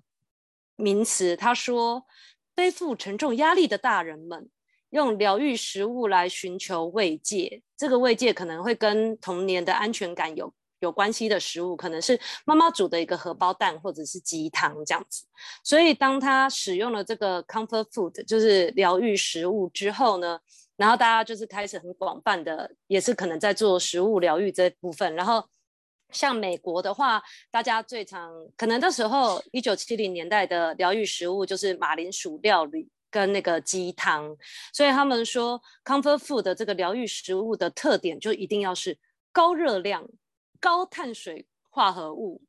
[0.75, 1.35] 名词。
[1.35, 2.05] 他说，
[2.55, 4.49] 背负沉重压力的大人们。
[4.91, 15.25] 用疗愈食物来寻求慰藉，这个慰藉可能会跟童年的安全感有有关系的食物，可能是妈妈煮的一个荷包蛋或者是鸡汤这样子。
[15.63, 20.39] 所以当他使用了这个 comfort food，就是疗愈食物之后呢，
[20.77, 25.15] 然后大家就是开始很广泛的，也是可能在做食物疗愈这部分。
[25.15, 25.47] 然后
[26.11, 32.89] 像美国的话，大家最常可能那时候一九七零年代的疗愈食物就是马铃薯料理。
[33.11, 34.37] 跟那个鸡汤，
[34.71, 38.95] 所以他们说 comfort food 的这个疗愈食物的特点就一定要是
[39.31, 40.07] 高热量、
[40.59, 42.41] 高碳水化合物。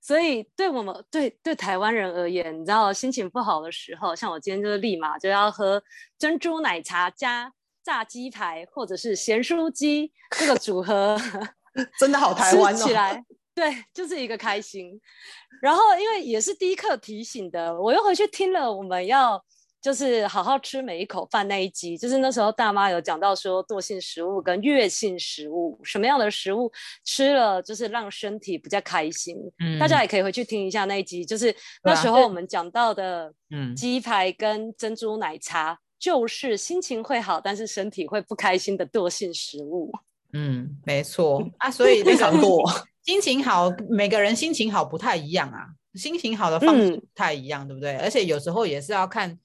[0.00, 5.82] 所以对我们对对台湾人而言，你知道心情不好的时候，像我今天就是立马就要喝
[6.18, 7.52] 珍珠奶茶加
[7.82, 11.18] 炸鸡排，或者是咸酥鸡这个组合，
[11.98, 12.76] 真的好台湾哦。
[12.78, 14.98] 吃起来对，就是一个开心。
[15.60, 19.44] 然后因为也是第一课提醒的，我又回去听了我们要。
[19.80, 26.70] 就是好好吃每一口饭那一集，就是那时候大妈有讲到说惰性食物跟悦性食物，什么样的食物
[27.04, 29.36] 吃了就是让身体比较开心。
[29.60, 39.92] 嗯，大家也可以回去听一下那一集，就是那时候我们讲到的，嗯，鸡排跟珍珠奶茶就是心情会好，但是身体会不开心的惰性食物。
[40.32, 42.68] 嗯，没错 啊，所以非常多
[43.06, 47.96] 心情好，每个人心情好不太一样啊，心情好的方式不太一样，嗯、对不对？
[47.98, 49.38] 而且有时候也是要看。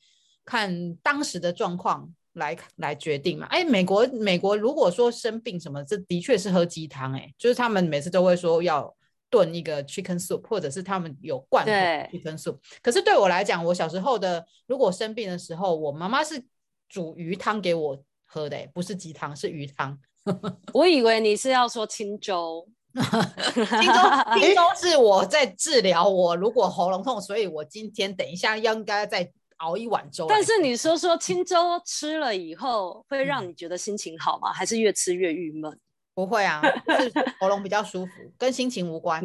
[0.45, 3.45] 看当时的状况来来决定嘛。
[3.47, 7.13] 哎，美国美国如果说生病什么，这的确是喝鸡汤。
[7.13, 8.93] 哎，就是他们每次都会说要
[9.29, 12.57] 炖一个 chicken soup，或者是他们有罐头 chicken soup。
[12.81, 16.43] 可是对我来讲，我小时候的如果生病的时候，我妈妈是
[16.89, 19.97] 煮鱼汤给我喝的，不是鸡汤，是鱼汤。
[20.73, 29.31] 我以为你是要说清粥，清粥清粥是我在治疗我如果喉咙痛，所以我今天等一下要应该在。
[29.63, 34.51] 熬一碗粥，但是你说说清粥吃了以后会让你觉得心情好吗？
[34.51, 35.79] 嗯、还是越吃越郁闷？
[36.13, 36.61] 不会啊，
[36.99, 39.23] 是喉咙比较舒服，跟心情无关，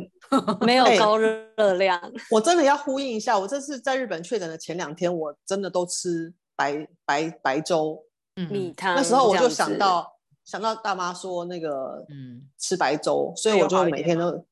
[0.63, 2.13] 没有 高热量、欸。
[2.31, 8.03] 我真的要呼应一下，我这次在日本确诊的前两天，我真的都吃白白白粥、
[8.35, 8.95] 米汤。
[8.95, 10.18] 那时候我就想到。
[10.49, 14.43] 想到大妈说那个，嗯，吃白粥，所以我就每天都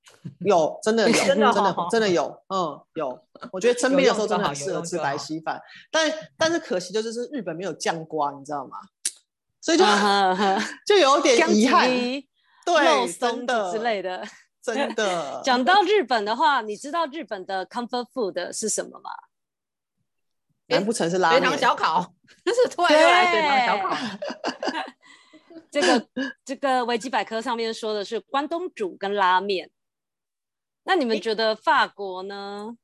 [0.40, 3.18] 有，真的有，真的真的有，嗯，有。
[3.50, 5.58] 我觉得 生病的时候真的很适合吃白稀饭，
[5.90, 8.76] 但但是可惜就是是日本没有酱瓜，你知道吗？
[9.62, 9.84] 所以就
[10.86, 11.88] 就有点遗憾，
[12.66, 14.22] 对，真的之类的，
[14.62, 15.40] 真的。
[15.42, 19.10] 讲到日本的话，你知道日本的 comfort food 是什么吗？
[20.66, 21.58] 难不成是拉面？
[21.58, 22.12] 小烤，
[22.44, 23.96] 就是突然又来小烤。
[25.80, 26.08] 这个
[26.44, 29.70] 这个维基百科上面说的是关东煮跟拉面，
[30.84, 32.76] 那你们觉得法国呢？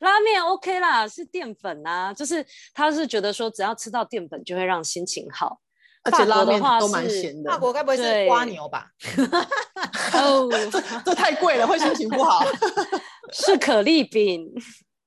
[0.00, 5.60] 拉面 OK 啦，是淀粉啊，就是他是觉得说只要吃到淀粉就会让心情好。
[6.02, 7.50] 而且拉面都蛮咸的。
[7.50, 8.90] 法国该不会是蜗牛吧？
[10.12, 12.44] 哦，这这太贵了，会心情不好。
[13.32, 14.52] 是可丽饼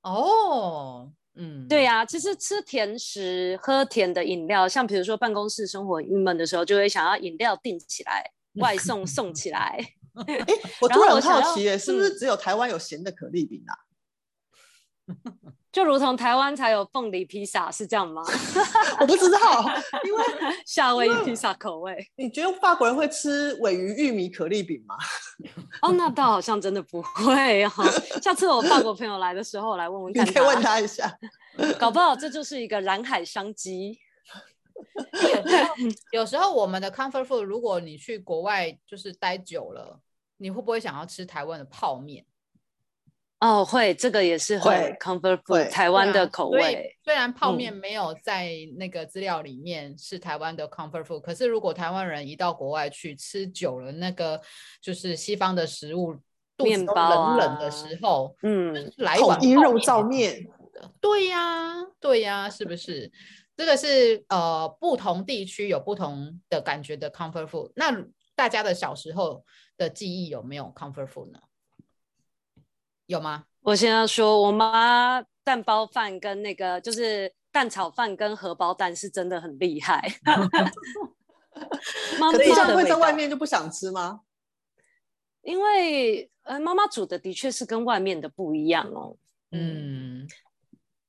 [0.02, 1.12] 哦。
[1.38, 9.78] 嗯，对呀、啊，其实吃甜食、喝甜的饮料，像比如说办公室生活郁闷的时候，就会想要饮料订起来，外送送起来。
[10.26, 10.46] 哎，
[10.82, 13.78] 我突然很好奇，哎，是不是只有台湾有咸的可丽饼啊？
[15.72, 18.24] 就如同台湾才有凤梨披萨，是这样吗？
[19.00, 19.40] 我不知道，
[20.06, 20.24] 因为
[20.66, 21.96] 夏威夷披萨口味。
[22.16, 24.96] 你觉得法国人会吃鮪鱼玉米可丽饼吗？
[25.82, 27.84] 哦，那倒好像真的不会哈。
[28.22, 30.26] 下次我法国朋友来的时候，我来问问看。
[30.26, 31.16] 你可以问他一下，
[31.80, 34.00] 搞不好这就是一个蓝海商机。
[36.12, 40.00] 有时候我们的 comfort food，如果你去国外就是待久了，
[40.38, 42.26] 你会不会想要吃台湾的泡面？
[43.40, 46.98] 哦，会，这个也是会 comfort food 台湾的口味。
[47.04, 54.42] 虽然泡面没有在那个资料里面是台湾的 comfort food，、嗯、可是如果台湾人一到国外去吃久了，那个
[54.82, 56.16] 就是西方的食物，
[56.58, 60.48] 肚子冷冷的时候，嗯，来一碗一肉燥面。
[61.00, 63.12] 对呀，对呀，是不是？
[63.56, 67.72] 这个是呃，不同地区有不同的感觉的 comfort food。
[67.76, 67.96] 那
[68.36, 69.44] 大家的小时候
[69.78, 71.40] 的记忆有没有 comfort food 呢？
[73.08, 73.46] 有吗？
[73.64, 80.08] 我先要说，我妈蛋包饭跟那个就是蛋炒饭跟荷包蛋是真的很厉害。
[82.20, 84.22] 妈妈这样会在外面就不想吃吗？
[85.42, 89.18] 因为呃，妈妈煮的的确是跟外面的不一样哦。
[89.52, 90.28] 嗯，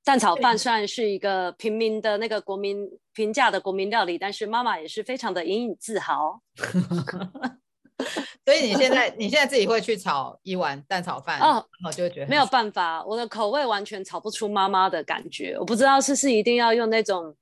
[0.05, 6.41] 蛋炒饭虽然是一个平民的那个国民平价的国民料理，但是妈妈也是非常的引以自豪。
[8.47, 15.57] 所以你现在你现在自己会去炒一碗蛋炒饭哦，我就会觉得没有办法，我的口味完全炒不出妈妈的感觉。
[15.59, 17.35] 我不知道是是一定要用那种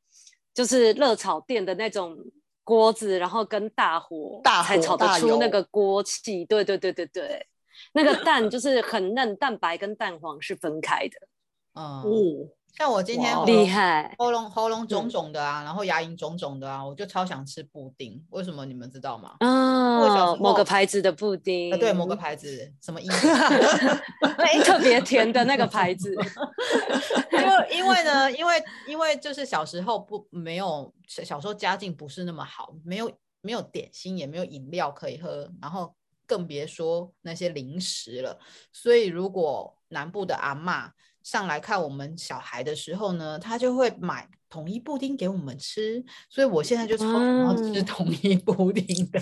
[0.55, 2.17] 就是热炒店的那种
[2.65, 6.45] 锅子，然后跟大火大才炒得出那个锅气。
[6.47, 7.47] 对对对对对，
[7.93, 11.29] 那个蛋就是很嫩，蛋白跟蛋黄是分开的。
[11.75, 12.03] 嗯。
[12.03, 12.49] 哦
[12.79, 18.23] 像我今天厉害，喉咙喉咙肿肿的啊，然后牙龈肿肿的啊，我就超想吃布丁。
[18.29, 19.35] 为什么你们知道吗？
[19.41, 21.77] 哦，某个牌子的布丁。
[21.79, 23.29] 对，某个牌子，什么意思？
[24.63, 26.15] 特别甜的那个牌子。
[27.33, 33.11] 因为因为呢，因为因为就是小时候不没有小时候家境不是那么好，没有
[33.41, 35.95] 没有点心，也没有饮料可以喝，然后
[36.27, 38.39] 更别说那些零食了。
[38.71, 40.91] 所以如果南部的阿嬷
[41.27, 44.29] 上来看我们小孩的时候呢，他就会买。
[44.49, 49.21] 统一布丁给我们吃，所以我现在就超想要吃统一布丁的。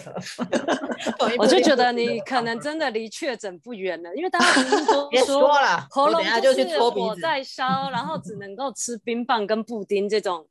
[1.18, 10.46] 嗯、我就觉得你可能真的离确诊不远了，因为大 家不是都说了，喉咙就是火在烧，然后只能够吃冰棒跟布丁这种。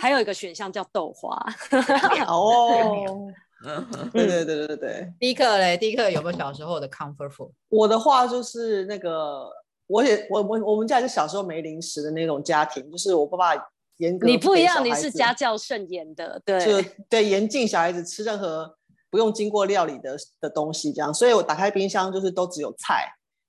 [0.00, 1.38] 还有一个选项叫豆花。
[2.26, 3.30] 哦，
[4.10, 5.12] 对对对对对。
[5.20, 7.52] 第一课嘞，第一课有没有小时候的 comfort food？
[7.68, 9.48] 我的话就是那个，
[9.86, 13.68] 我也我我我们家是小时候没零食的那种家庭，就是我爸爸。
[13.98, 18.76] 严格，你不一样，你是家教甚严的，对，就对严禁小孩子吃任何
[19.08, 23.06] 不用经过料理的的东西，这样，所以我打开冰箱就是都只有菜，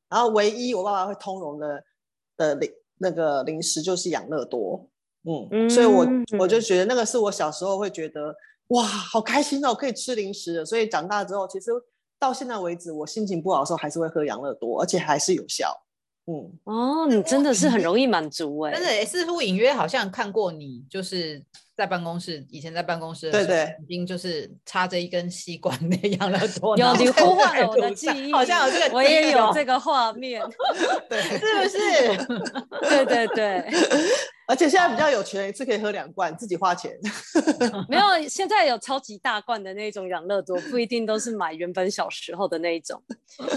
[0.07, 1.83] 然后唯一我爸爸会通融的
[2.37, 4.87] 的零那个零食就是养乐多，
[5.23, 6.05] 嗯，嗯，所以我
[6.37, 8.31] 我就觉得那个是我小时候会觉得
[8.67, 11.71] 哇，好开心哦，可以吃零食的，所以长大之后，其实
[12.19, 15.75] 到现在为止，我心情不好的时候还是会喝养乐多，而且还是有效。
[16.27, 21.41] 嗯哦，你真的是很容易满足 哎、欸，真的似乎隐约好像看过你，就是
[21.77, 26.39] 在办公室，以前在办公室的时候，对对，已经就是插着一根吸管那样了。
[26.77, 30.41] 有你呼唤了我的记忆，好像有这个，我也有这个画面，
[31.07, 32.25] 对，是不是？
[32.89, 33.71] 对对对。
[34.47, 36.91] 而且现在比较有钱，一次可以喝两罐，自己花钱。
[37.89, 43.01] 没有，现在有超级大罐的那种养乐多，不一定都是买原本小时候的那一种。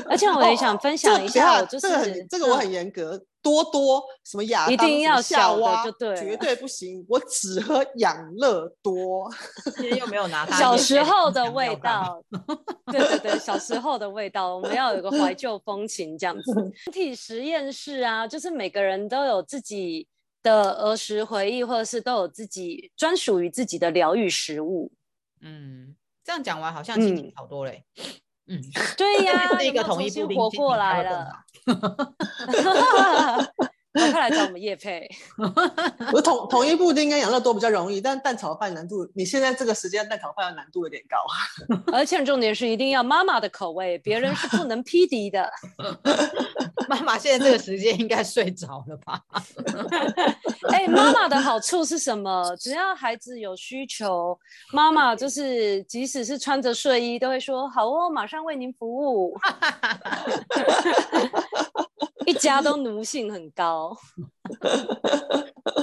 [0.09, 9.31] 而且我也想分享一下，我就是、哦、这个很这个我很严格，嗯、多多什么亚当，一定要小的就对，绝对不行，我只喝养乐多。
[9.77, 10.59] 今天又没有拿它。
[10.59, 12.23] 小时候的味道，
[12.91, 16.55] 对对对，小时候的味道，我们要有个怀旧风情这样子。
[16.55, 20.09] 人体实验室啊，就是每个人都有自己。
[20.49, 24.91] 的儿时回忆，或者是都有自己专属于自己的疗愈食物。
[25.43, 25.95] 嗯，
[26.25, 27.85] 这样讲完好像心情好多嘞。
[28.47, 28.63] 嗯， 嗯
[28.97, 31.29] 对呀， 一个统一布丁活过来了。
[33.93, 35.09] 快来找我们业配。
[36.13, 41.17] 我统统一布丁跟养乐多比较容易，但蛋炒饭难度，你现在这个时间蛋炒饭的难度有点高。
[41.93, 45.51] 而且重点是一定要妈妈的口味，别人是不能匹敌的。
[46.89, 49.23] 妈妈现在这个时间应该睡着了吧？
[50.71, 52.57] 哎、欸，妈妈的好处是什么？
[52.57, 54.39] 只要孩子有需求，
[54.73, 59.37] 妈妈就是即使是穿着睡衣，都会说好哦，马上为您服务。
[62.27, 63.97] 一家都奴性很高。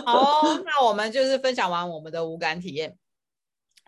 [0.05, 2.95] 好，那我们就是分享完我们的五感体验。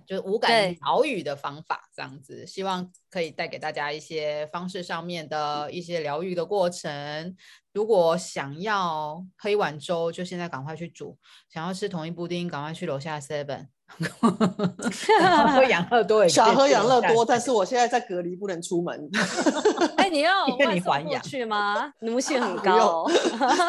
[0.08, 7.36] 就是无感疗愈的方法，这样子，希望可以带给大家一些方式上面的一些疗愈的过程。
[7.74, 11.18] 如果想要喝一碗粥，就现在赶快去煮；
[11.50, 13.68] 想要吃同一布丁，赶快去楼下 Seven。
[15.50, 19.10] 喝养乐多，想喝养乐多，但是我现在在隔离，不能出门。
[19.98, 21.92] 哎、欸，你要外送过去吗？
[22.02, 23.12] 奴性很高、 哦，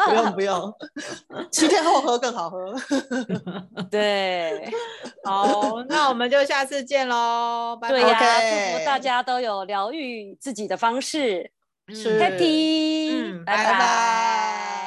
[0.07, 0.73] 不用不用，
[1.51, 2.75] 七天后喝更好喝。
[3.89, 4.71] 对，
[5.23, 7.99] 好，那我们就下次见喽，拜拜。
[7.99, 11.51] 对呀、啊，祝福大家都有疗愈自己的方式。
[11.91, 14.78] 是，Happy，拜拜。